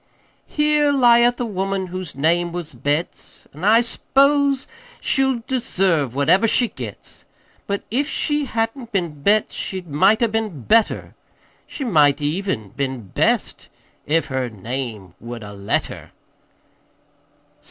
[0.47, 4.65] "Here lieth a woman whose name was Betts, An' I s'pose
[4.99, 7.23] she'll deserve whatever she gets;
[7.67, 11.13] But if she hadn't been Betts she might 'a' been Better,
[11.67, 13.69] She might even been Best
[14.07, 16.11] if her name would 'a' let her."